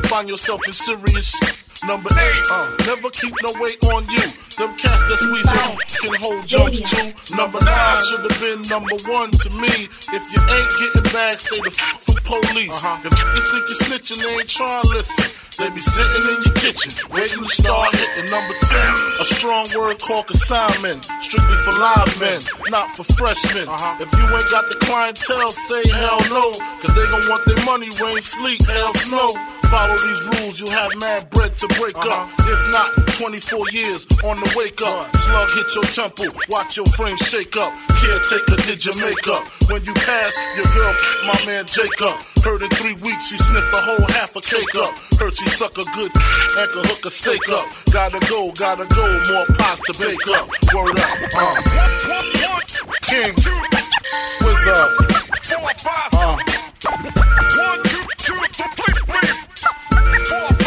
[0.06, 1.63] Find yourself in serious shit.
[1.86, 4.24] Number eight, uh, never keep no weight on you.
[4.56, 7.36] Them cats that squeeze your can hold jumps too.
[7.36, 9.90] Number nine should have been number one to me.
[10.14, 12.72] If you ain't getting back, stay the f from police.
[13.04, 15.28] If niggas think you're snitching, they ain't trying to listen.
[15.58, 18.26] They be sitting in your kitchen, waiting to start hitting.
[18.26, 21.04] Number 10, a strong word called consignment.
[21.22, 22.40] Strictly for live men,
[22.74, 23.68] not for freshmen.
[23.68, 24.02] Uh-huh.
[24.02, 26.50] If you ain't got the clientele, say hell no.
[26.82, 29.30] Cause they gon' want their money, rain, sleet, hell, snow.
[29.70, 32.28] Follow these rules, you'll have mad bread to break up.
[32.46, 35.10] If not, 24 years on the wake up.
[35.16, 37.72] Slug hit your temple, watch your frame shake up.
[37.98, 39.42] Caretaker did your makeup.
[39.70, 42.14] When you pass, your girl, f- my man Jacob.
[42.44, 44.92] Heard in three weeks, she sniffed the whole half a cake up.
[45.18, 47.66] Heard she suck a good and could hook a steak up.
[47.90, 50.46] Gotta go, gotta go, more pies to bake up.
[50.74, 51.54] Word up, uh.
[53.02, 53.32] King,
[54.44, 56.36] Wizard, uh.
[57.56, 59.32] One, two, two, complete, please.
[59.32, 59.32] Four, five, six.
[59.32, 59.53] One, two, two,
[60.34, 60.64] two,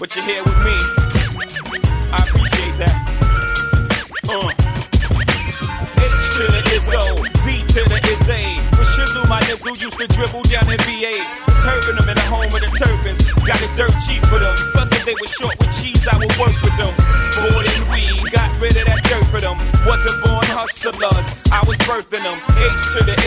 [0.00, 0.72] but you're here with me.
[2.08, 2.96] I appreciate that.
[4.32, 4.48] Uh.
[6.00, 8.64] H to the Izzo, V to the Izzy.
[8.72, 11.20] For Shizzle, my nizzle used to dribble down in VA.
[11.60, 13.20] Hurting them in the home of the turbans.
[13.44, 14.56] Got it dirt cheap for them.
[14.72, 16.96] Plus, if they were short with cheese, I would work with them.
[17.44, 19.60] More than weed, got rid of that dirt for them.
[19.84, 22.40] Wasn't born hustlers, I was birthing them.
[22.56, 23.19] H to the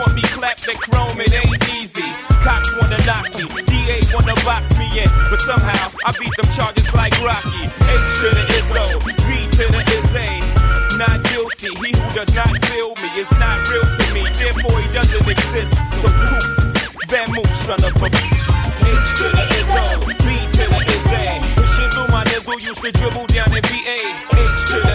[0.00, 2.08] want me clapped, they chrome, it ain't easy.
[2.40, 6.88] Cops wanna knock me, DA wanna box me in, but somehow I beat them charges
[6.96, 7.68] like Rocky.
[7.68, 9.28] H to the Izzo, V
[9.60, 10.32] to the Izzy.
[10.96, 14.88] Not guilty, he who does not feel me is not real to me, therefore he
[14.96, 15.76] doesn't exist.
[16.00, 16.44] So poof,
[17.12, 18.08] Vamoose, son of a.
[18.08, 19.84] H to the Izzo,
[20.24, 20.80] V to the.
[21.56, 23.98] For Shizzle, my nizzle used to dribble down in VA.
[24.32, 24.89] H to the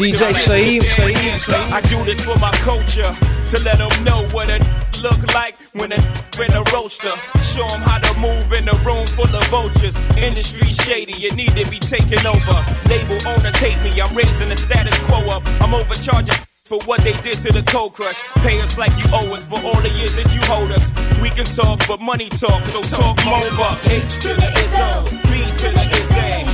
[0.00, 1.12] DJ Shyeim, Shyeim,
[1.44, 1.72] Shyeim.
[1.72, 3.12] I do this for my culture
[3.50, 4.64] to let them know what it
[5.02, 6.00] look like when a
[6.40, 7.12] in a roaster.
[7.52, 9.94] Show them how to move in a room full of vultures.
[10.16, 12.56] Industry shady, you need to be taken over.
[12.88, 15.42] Label owners hate me, I'm raising the status quo up.
[15.60, 16.34] I'm overcharging.
[16.64, 18.22] For what they did to the cold crush.
[18.36, 20.88] Pay us like you owe us for all the years that you hold us.
[21.20, 23.86] We can talk, but money talk, so talk more bucks.
[23.86, 26.49] H to the Izzo, B to the Izzy.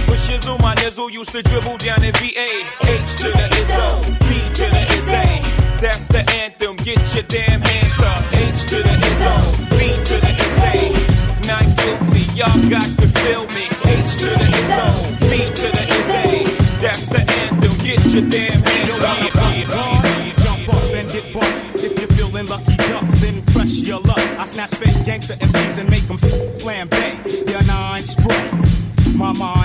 [0.46, 2.50] For my nizzle used to dribble down in VA.
[2.86, 3.86] H to the Izzo,
[4.30, 5.26] B to the Izzy.
[5.82, 8.22] That's the anthem, get your damn hands up.
[8.32, 9.34] H to the Izzo,
[9.74, 9.74] B
[10.06, 11.02] to the Izzy.
[11.50, 13.66] Not guilty, y'all got to feel me.
[13.90, 14.86] H to the Izzo,
[15.26, 16.54] B to the Izzy.
[16.78, 19.18] That's the anthem, get your damn hands up.
[20.44, 21.82] Jump up and get bumped.
[21.82, 24.18] If you're feeling lucky duck, then press your luck.
[24.18, 27.50] I snatch fake gangster MCs and make them flambe.
[27.50, 28.66] Your nine spray.
[29.16, 29.55] My spray,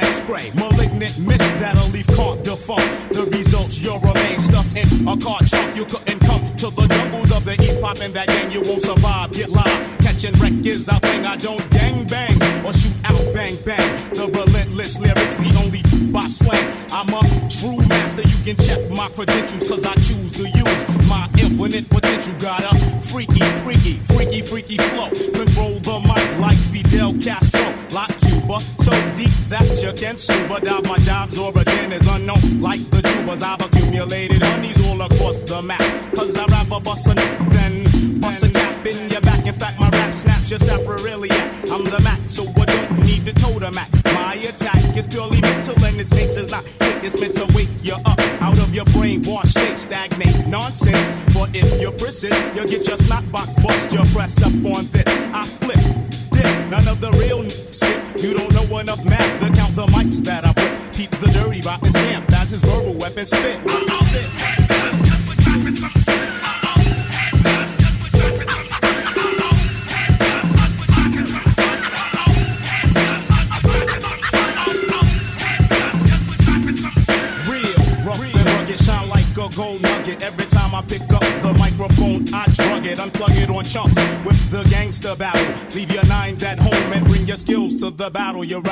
[1.02, 3.14] malignant mist that'll leave can't defunct.
[3.14, 5.76] The results you'll remain stuffed in a car trunk.
[5.76, 8.52] You couldn't come to the jungles of the east, popping that gang.
[8.52, 9.34] You won't survive.
[9.34, 11.26] Get live, catching wreck is our thing.
[11.26, 14.16] I don't gang bang or shoot out bang bang.
[14.16, 15.82] The relentless lyrics, the only
[16.12, 16.66] bop slang.
[16.92, 18.22] I'm a true master.
[18.22, 19.96] You can check my credentials, cause I
[88.44, 88.71] to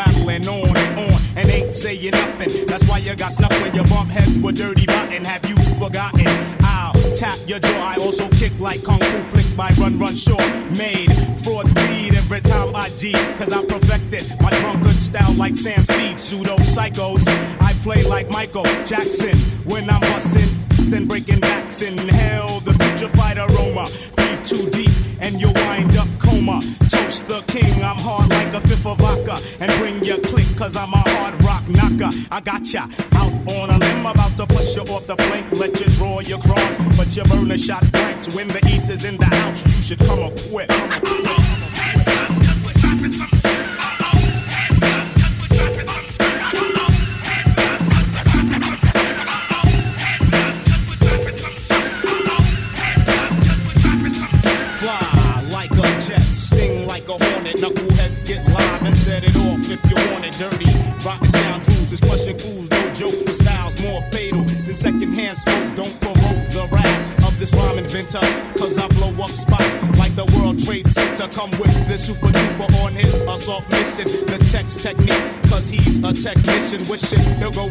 [32.75, 32.81] I
[33.15, 35.51] out on a limb, about to push you off the plank.
[35.51, 38.27] Let you draw your cross, but you burn a shot blanks.
[38.35, 41.48] When the east is in the house, you should come equipped.
[71.39, 74.03] Come with the super duper on his assault mission.
[74.27, 76.85] The text technique, cause he's a technician.
[76.89, 77.69] Wishing he'll go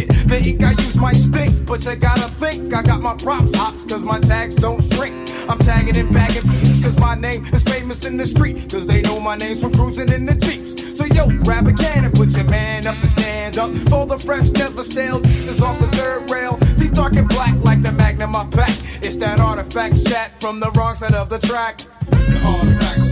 [0.00, 0.28] his name.
[0.28, 3.84] The ink I use might stink, but you gotta think I got my props hops
[3.86, 5.30] cause my tags don't shrink.
[5.48, 6.42] I'm tagging and bagging
[6.82, 8.70] cause my name is famous in the street.
[8.70, 10.98] Cause they know my name's from cruising in the Jeeps.
[10.98, 13.70] So yo, grab a can and put your man up and stand up.
[13.88, 16.58] For the fresh, never stale, is off the third rail.
[16.78, 18.76] Deep dark and black like the magnum I pack.
[19.02, 21.78] It's that artifact chat from the wrong side of the track.
[22.10, 23.09] The artifacts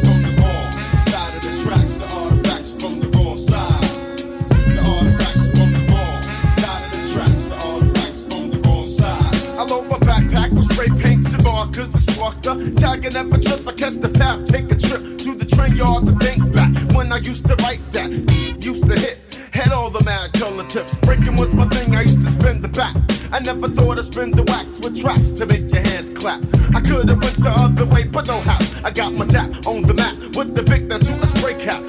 [12.49, 12.80] destructor.
[12.80, 16.07] Tagging up a trip, I catch the path, take a trip to the train yard
[16.07, 16.70] to think back.
[16.94, 18.11] When I used to write that,
[18.62, 19.18] used to hit,
[19.53, 20.94] had all the mad color tips.
[21.03, 22.96] Breaking was my thing, I used to spin the back.
[23.30, 26.42] I never thought I'd spin the wax with tracks to make your hands clap.
[26.74, 28.59] I could've went the other way, but no how.
[28.84, 31.82] I got my dap on the map with the big to a spray cap.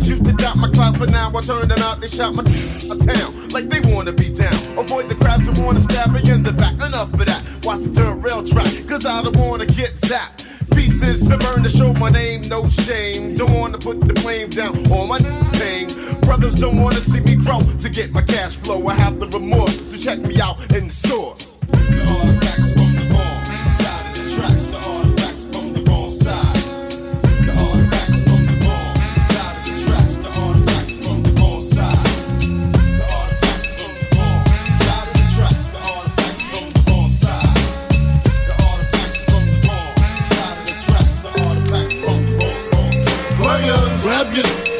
[0.00, 2.00] Used to doubt my clout, but now I turn them out.
[2.00, 2.42] They shot my
[2.92, 4.54] a town like they wanna be down.
[4.78, 6.74] Avoid the crowds who wanna stab me in the back.
[6.74, 7.43] Enough of that.
[7.64, 10.44] Watch the dirt rail track, cause I don't wanna get zapped.
[10.74, 13.36] Pieces to burn to show my name, no shame.
[13.36, 15.18] Don't wanna put the blame down on my
[15.52, 15.88] thing.
[16.20, 18.86] Brothers don't wanna see me grow to get my cash flow.
[18.86, 21.46] I have the remorse to check me out in the source.
[21.70, 22.93] The artifacts from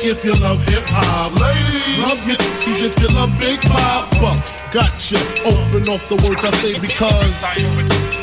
[0.07, 1.33] if you love hip hop.
[1.41, 2.37] Ladies, love your
[2.87, 4.43] if you love Big Poppa.
[4.71, 5.17] Gotcha.
[5.45, 7.41] Open off the words I say because.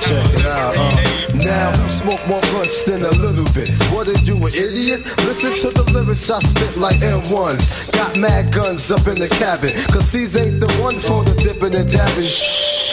[0.01, 0.75] Check it out.
[0.77, 3.69] Uh, now who smoke more blunts than a little bit?
[3.91, 5.05] What are you, an idiot?
[5.25, 7.91] Listen to the lyrics I spit like M1s.
[7.93, 9.71] Got mad guns up in the cabin.
[9.85, 12.29] Cause these ain't the ones for the dipping and dabbing.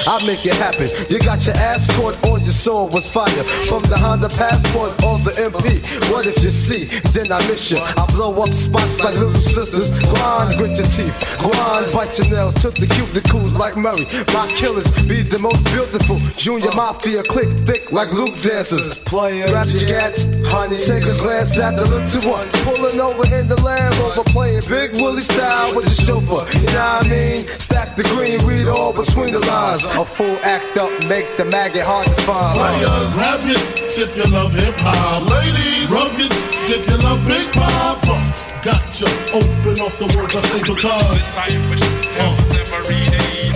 [0.06, 0.88] I make it happen.
[1.10, 3.44] You got your ass caught on you saw was fire.
[3.68, 5.84] From the Honda Passport or the MP.
[6.10, 6.86] What if you see?
[7.12, 7.76] Then I miss you.
[7.76, 9.90] I blow up spots like little sisters.
[10.12, 11.16] Grind, grit your teeth.
[11.36, 12.54] Grind, bite your nails.
[12.54, 14.06] Took the cuticles like Murray.
[14.32, 16.18] My killers be the most beautiful.
[16.36, 18.98] Junior Mafia click thick like Luke dancers.
[19.00, 20.78] Players, grab your gats, honey.
[20.78, 22.48] Take a glance at the little one.
[22.64, 26.48] Pulling over in the Land Rover, playing Big Willie style with the chauffeur.
[26.58, 27.38] You know what I mean?
[27.60, 29.84] Stack the green, read all between the lines.
[29.84, 32.37] A full act up, make the maggot hard to find.
[32.38, 33.58] Players, grab it
[33.98, 35.28] if you love hip hop.
[35.28, 36.30] Ladies, rub it
[36.70, 38.14] if you love Big Poppa.
[38.62, 41.18] Gotcha, open off the words I say because.
[41.34, 42.38] Uh.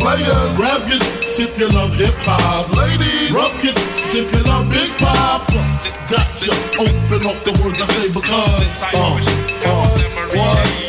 [0.02, 1.02] Players, grab it
[1.38, 2.74] if you love hip hop.
[2.74, 3.78] Ladies, rub it
[4.10, 5.62] if you love Big Poppa.
[6.10, 8.82] Gotcha, open off the words I say because.
[8.82, 9.22] Uh.
[9.64, 10.02] Uh.
[10.34, 10.81] What?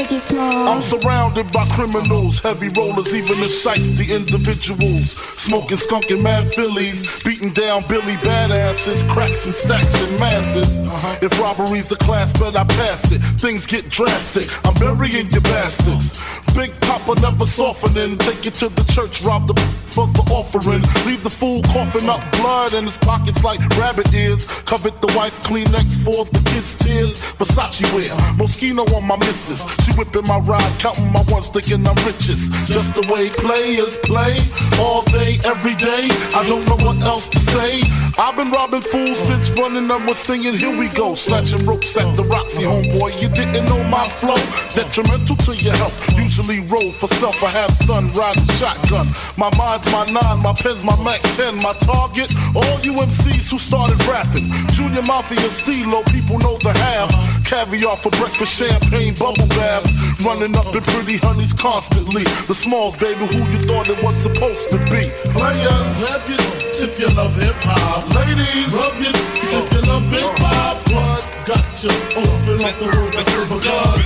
[0.00, 0.68] How you living, Biggie Small?
[0.68, 5.12] I'm surrounded by criminals, heavy rollers, even the shiesty individuals.
[5.38, 10.86] Smoking skunk and mad fillies, beating down Billy badasses, cracks and stacks and masses.
[10.86, 11.18] Uh-huh.
[11.22, 13.20] If robbery's a class, but I pass it.
[13.40, 14.46] Things get drastic.
[14.66, 16.20] I'm burying your bastards.
[16.54, 18.18] Big Poppa never softening.
[18.18, 19.54] Take you to the church, rob the
[19.90, 20.82] for the offering.
[21.06, 24.46] Leave the fool coughing up blood in his pockets like rabbit ears.
[24.62, 27.20] Covered the wife Kleenex for the kids' tears.
[27.38, 29.62] Versace wear, Moschino on my missus.
[29.84, 32.52] She whipping my ride, counting my ones, thinking I'm richest.
[32.66, 34.38] Just the way players play,
[34.78, 36.08] all day, every day.
[36.34, 37.82] I don't know what else to say.
[38.18, 40.54] I've been robbing fools since running up was singing.
[40.54, 43.20] Here we go, snatching ropes at the Roxy, homeboy.
[43.20, 44.40] You didn't know my flow,
[44.74, 46.18] detrimental to your health.
[46.18, 47.42] Usually roll for self.
[47.42, 49.08] I have son riding shotgun.
[49.36, 51.56] My mind's my nine, my pen's my Mac 10.
[51.56, 54.50] My target, all you MCs who started rapping.
[54.72, 57.39] Junior Mafia, Stilo, people know the half.
[57.50, 59.90] Caviar for breakfast, champagne, bubble baths.
[60.24, 62.22] Running up in pretty honeys constantly.
[62.46, 65.10] The smalls, baby, who you thought it was supposed to be.
[65.34, 66.38] Players, rap it
[66.78, 68.06] if you love hip hop.
[68.14, 69.16] Ladies, rub it
[69.50, 70.78] if you love big pop.
[70.94, 71.90] What got you
[72.22, 73.98] open up the world that's because.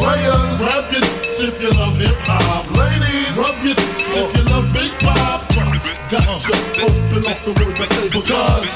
[0.00, 1.04] Players, rap it
[1.44, 2.64] if you love hip hop.
[2.72, 3.76] Ladies, rub it
[4.16, 4.41] if you
[7.22, 8.68] you open up the world that's because.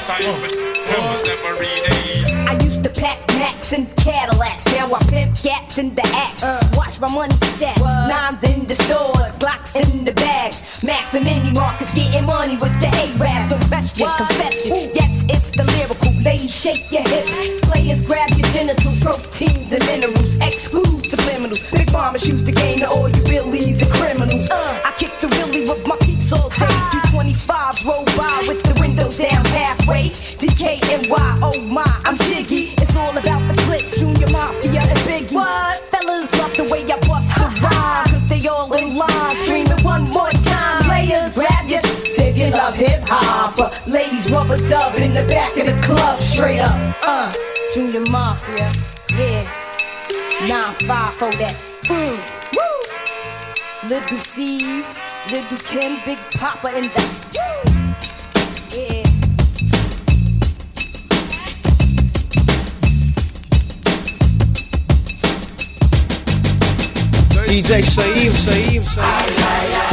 [2.47, 4.65] I used to pack Macs and Cadillacs.
[4.67, 6.43] Now I pimp gats in the act.
[6.75, 7.77] Watch my money stack.
[7.77, 10.63] Nines in the stores, Glocks in the bags.
[10.83, 13.49] Max and mini markets getting money with the A-Raps.
[13.49, 14.91] No question, confession.
[14.93, 16.13] Yes, it's the lyrical.
[16.21, 17.61] Ladies, shake your hips.
[17.67, 18.99] Players, grab your genitals.
[19.01, 20.35] Proteins and minerals.
[20.35, 21.69] Exclude subliminals.
[21.71, 23.16] Big mama shoots the game to all you willies
[27.73, 30.09] 225 roll by with the windows down halfway.
[30.39, 32.73] DKNY, oh my, I'm jiggy.
[32.77, 35.33] It's all about the click, Junior Mafia and Biggie.
[35.33, 35.83] What?
[35.91, 38.07] Fellas love the way I bust the rhyme.
[38.07, 40.83] Cause they all in line, screaming one more time.
[40.83, 43.57] Players, grab your if you love hip hop.
[43.85, 46.95] Ladies, rubber dub in the back of the club, straight up.
[47.03, 47.33] Uh,
[47.73, 48.71] Junior Mafia,
[49.11, 49.43] yeah.
[50.47, 51.55] 9-5 for that.
[51.83, 52.17] Mm.
[52.55, 53.89] Woo!
[53.89, 54.85] Little C's,
[55.29, 56.89] Little Kim, Big Poppa in the.
[57.33, 57.67] Woo!
[58.71, 59.03] Yeah.
[67.43, 69.86] DJ Shyeim, Shyeim, Shyeim.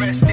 [0.00, 0.29] Rest.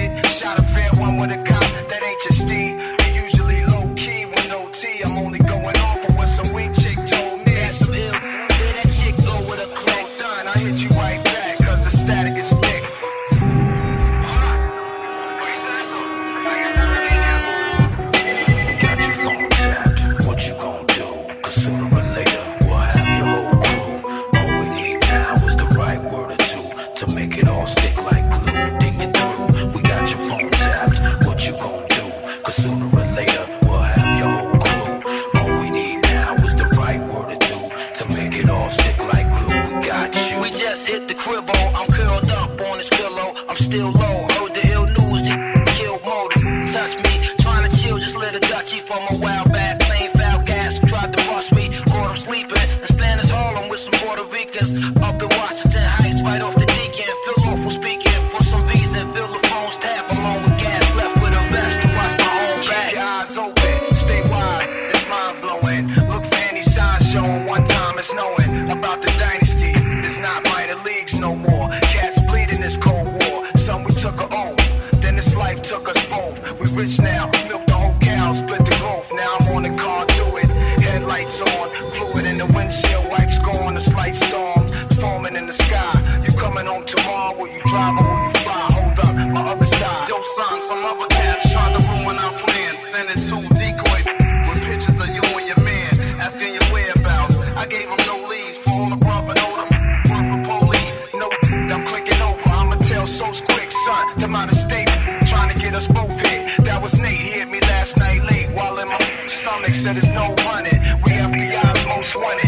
[110.45, 110.79] running.
[111.03, 112.46] We FBI's most wanted.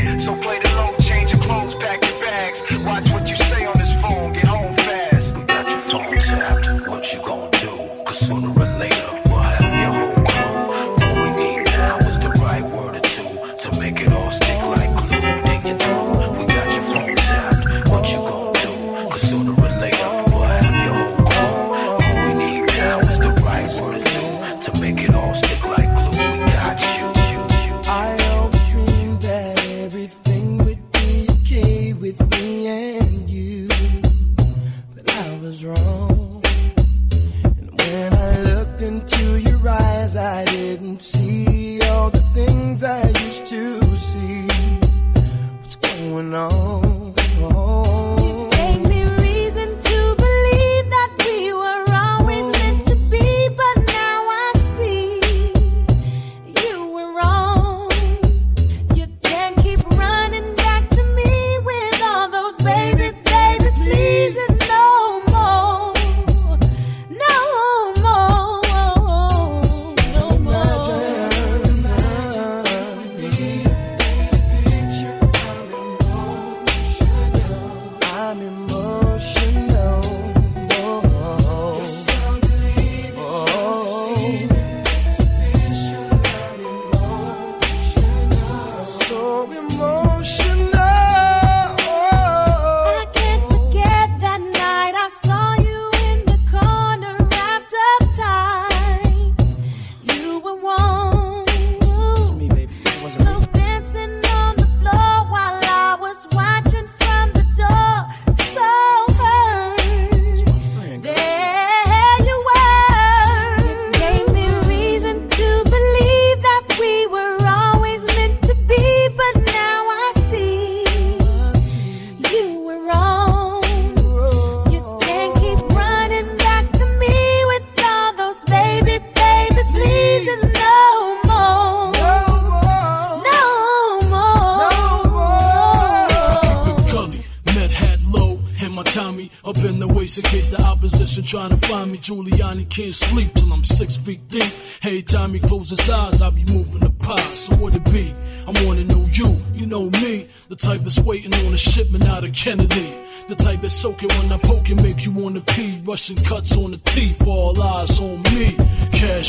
[142.69, 144.51] can't sleep till I'm six feet deep.
[144.83, 147.19] Every time he closes his eyes, I be moving the pie.
[147.33, 148.13] So what it be?
[148.47, 150.27] I wanna know you, you know me.
[150.49, 152.93] The type that's waiting on a shipment out of Kennedy.
[153.27, 155.81] The type that's soaking when I poke and make you wanna pee.
[155.83, 158.28] Russian cuts on the teeth, all eyes on me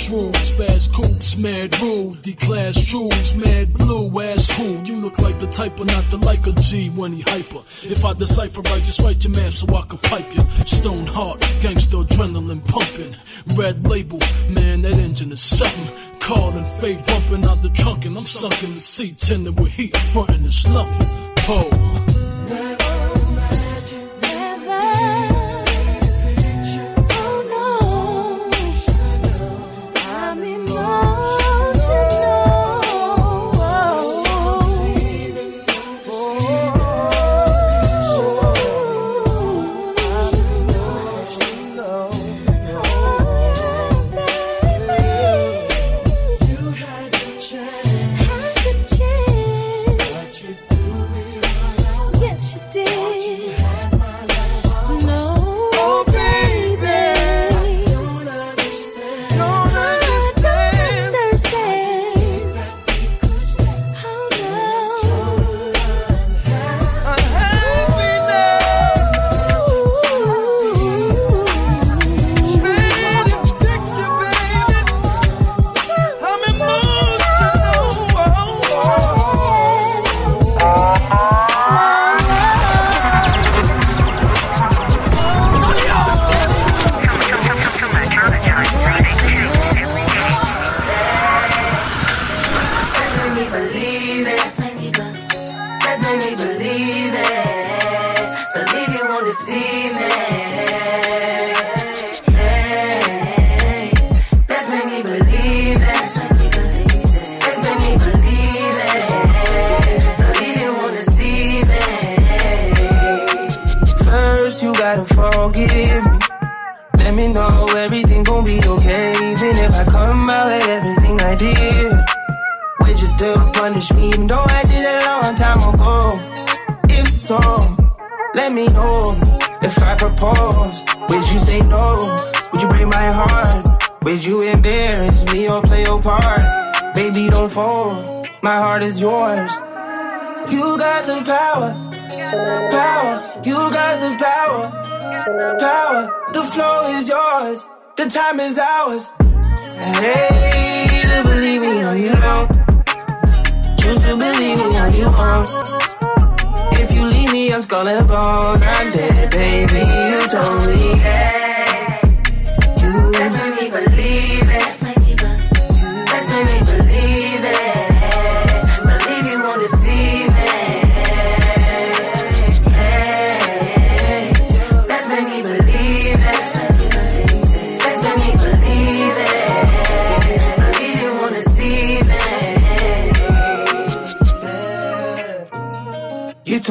[0.01, 4.83] shrooms, fast coops, mad rude, D-class trues, mad blue, ass who?
[4.85, 7.61] You look like the type but not the like a G when he hyper.
[7.83, 10.45] If I decipher right, just write your map so I can pipe you.
[10.67, 13.15] Stone heart, gangster adrenaline pumping.
[13.57, 16.19] Red label, man, that engine is something.
[16.21, 19.97] Calling fade bumping out the trunk and I'm sunk in the seat, tending with heat,
[19.97, 21.07] frontin' and snuffin'.
[21.49, 22.80] Oh.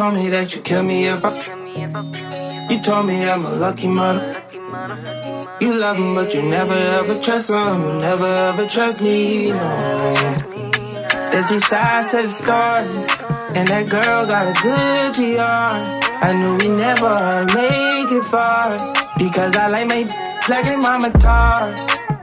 [0.09, 2.67] Told me that you kill me if I.
[2.69, 4.41] You told me I'm a lucky mother.
[5.61, 7.81] You love him, but you never ever trust him.
[7.83, 9.51] You never ever trust me.
[9.51, 9.59] No.
[11.31, 13.05] There's three sides to the story,
[13.55, 15.77] and that girl got a good PR.
[16.25, 17.13] I knew we never
[17.53, 18.77] make it far
[19.19, 20.01] because I like my
[20.49, 21.53] like my mama tar.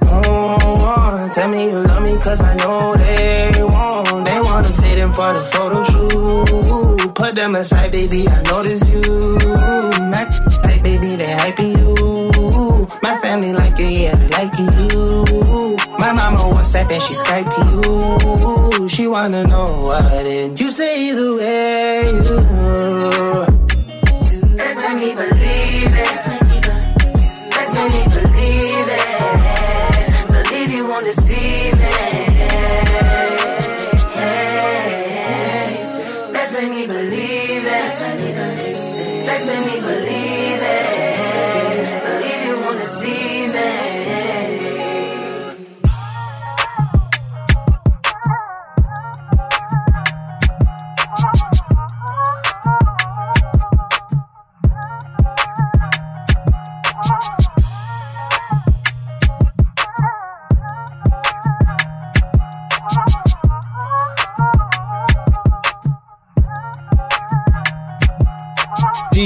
[0.08, 4.26] Oh, oh, tell me you love me cause I know they won't.
[4.26, 6.95] They wanna fit in for the photo shoot.
[7.16, 9.00] Put them aside, baby, I notice you.
[9.00, 10.28] My
[10.64, 12.88] like, baby, they hyping you.
[13.02, 15.76] My family like you, yeah, they like you.
[15.98, 17.50] My mama WhatsApp and she Skype
[18.80, 18.88] you.
[18.90, 22.20] She wanna know what did you say the way you.
[24.54, 26.25] Let's make me believe it.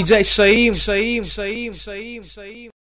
[0.00, 2.79] DJ Shyeim, Shyeim, Shyeim, Shyeim, Shyeim.